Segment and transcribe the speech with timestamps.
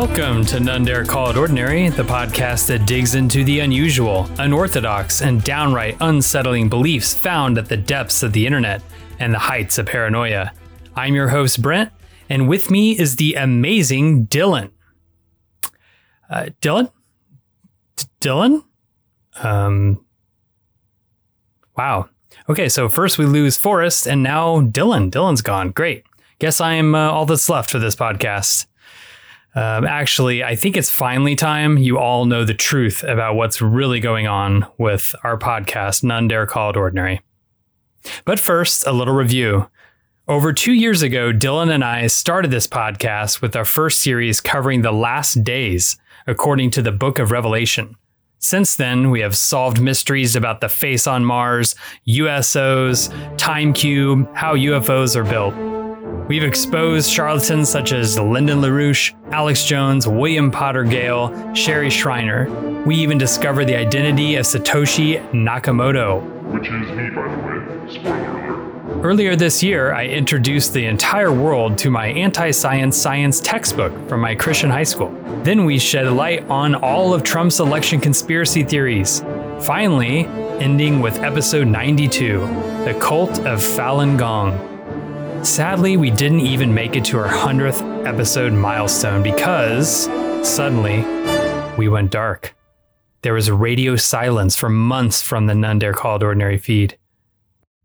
[0.00, 5.20] Welcome to None Dare Call It Ordinary, the podcast that digs into the unusual, unorthodox,
[5.20, 8.82] and downright unsettling beliefs found at the depths of the internet
[9.18, 10.52] and the heights of paranoia.
[10.96, 11.92] I'm your host, Brent,
[12.30, 14.70] and with me is the amazing Dylan.
[16.30, 16.90] Uh, Dylan?
[18.22, 18.64] Dylan?
[19.42, 20.02] Um,
[21.76, 22.08] wow.
[22.48, 25.10] Okay, so first we lose Forrest, and now Dylan.
[25.10, 25.72] Dylan's gone.
[25.72, 26.04] Great.
[26.38, 28.64] Guess I'm uh, all that's left for this podcast.
[29.54, 33.98] Um, actually, I think it's finally time you all know the truth about what's really
[33.98, 37.20] going on with our podcast, None Dare Call It Ordinary.
[38.24, 39.68] But first, a little review.
[40.28, 44.82] Over two years ago, Dylan and I started this podcast with our first series covering
[44.82, 47.96] the last days, according to the book of Revelation.
[48.38, 51.74] Since then, we have solved mysteries about the face on Mars,
[52.06, 55.69] USOs, Time Cube, how UFOs are built.
[56.30, 62.48] We've exposed charlatans such as Lyndon LaRouche, Alex Jones, William Potter Gale, Sherry Shriner.
[62.86, 66.22] We even discovered the identity of Satoshi Nakamoto.
[66.52, 67.92] Which is me, by the way.
[67.92, 69.04] Spoiler alert.
[69.04, 74.20] Earlier this year, I introduced the entire world to my anti science science textbook from
[74.20, 75.10] my Christian high school.
[75.42, 79.24] Then we shed light on all of Trump's election conspiracy theories.
[79.62, 80.26] Finally,
[80.60, 82.38] ending with episode 92
[82.84, 84.69] The Cult of Falun Gong.
[85.42, 90.04] Sadly, we didn't even make it to our 100th episode milestone because
[90.42, 91.02] suddenly
[91.78, 92.54] we went dark.
[93.22, 96.98] There was radio silence for months from the None Dare Call It Ordinary feed.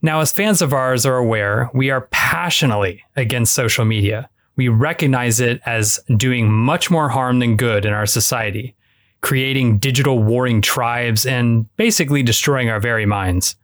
[0.01, 4.29] Now, as fans of ours are aware, we are passionately against social media.
[4.57, 8.75] We recognize it as doing much more harm than good in our society,
[9.21, 13.55] creating digital warring tribes and basically destroying our very minds.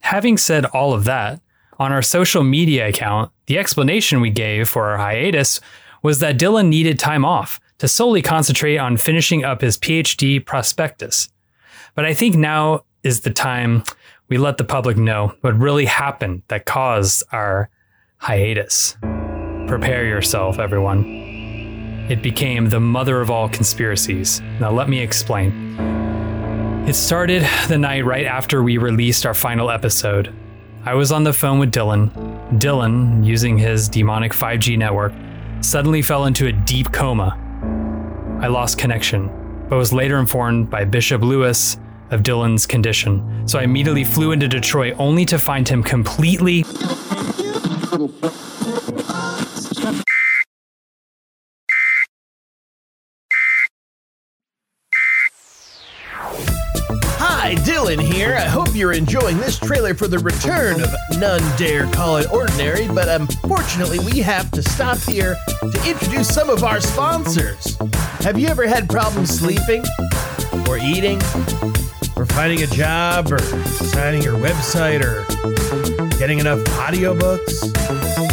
[0.00, 1.40] Having said all of that,
[1.80, 5.60] on our social media account, the explanation we gave for our hiatus
[6.02, 11.30] was that Dylan needed time off to solely concentrate on finishing up his PhD prospectus.
[11.94, 13.82] But I think now is the time
[14.28, 17.70] we let the public know what really happened that caused our
[18.18, 18.98] hiatus.
[19.66, 21.06] Prepare yourself, everyone.
[22.10, 24.42] It became the mother of all conspiracies.
[24.60, 25.78] Now, let me explain.
[26.86, 30.34] It started the night right after we released our final episode.
[30.82, 32.10] I was on the phone with Dylan.
[32.58, 35.12] Dylan, using his demonic 5G network,
[35.60, 37.36] suddenly fell into a deep coma.
[38.40, 39.28] I lost connection,
[39.68, 41.76] but was later informed by Bishop Lewis
[42.10, 43.46] of Dylan's condition.
[43.46, 46.64] So I immediately flew into Detroit only to find him completely
[57.42, 58.34] Hi, Dylan here.
[58.34, 62.86] I hope you're enjoying this trailer for the return of None Dare Call It Ordinary,
[62.86, 67.78] but unfortunately, we have to stop here to introduce some of our sponsors.
[68.20, 69.82] Have you ever had problems sleeping,
[70.68, 71.16] or eating,
[72.14, 75.24] or finding a job, or designing your website, or
[76.18, 77.72] getting enough audiobooks?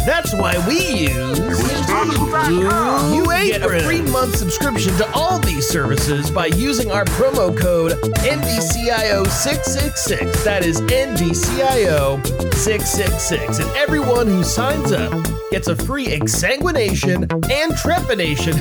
[0.04, 1.87] That's why we use.
[1.98, 7.90] You get a free month subscription to all these services by using our promo code
[7.92, 10.44] NDCIO666.
[10.44, 13.60] That is NDCIO666.
[13.60, 15.12] And everyone who signs up
[15.50, 18.54] gets a free exsanguination and trepanation.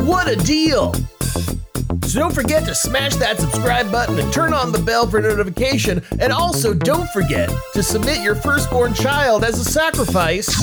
[0.06, 0.92] what a deal!
[2.02, 6.02] So don't forget to smash that subscribe button and turn on the bell for notification.
[6.20, 10.54] And also don't forget to submit your firstborn child as a sacrifice.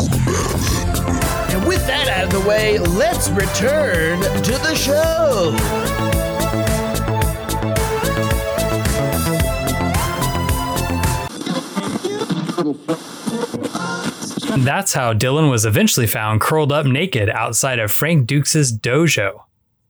[1.67, 5.55] With that out of the way, let's return to the show.
[14.63, 19.43] That's how Dylan was eventually found curled up naked outside of Frank Dux' dojo.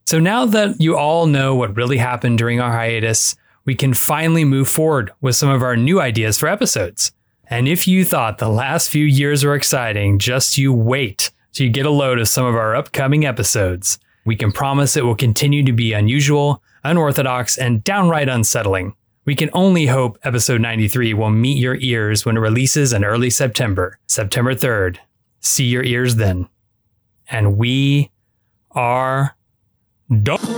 [0.06, 4.44] So now that you all know what really happened during our hiatus, we can finally
[4.44, 7.12] move forward with some of our new ideas for episodes.
[7.48, 11.72] And if you thought the last few years were exciting, just you wait till you
[11.72, 13.98] get a load of some of our upcoming episodes.
[14.26, 18.94] We can promise it will continue to be unusual, unorthodox, and downright unsettling.
[19.24, 23.30] We can only hope episode 93 will meet your ears when it releases in early
[23.30, 24.98] September, September 3rd.
[25.40, 26.48] See your ears then.
[27.30, 28.10] And we
[28.72, 29.36] are
[30.22, 30.53] done.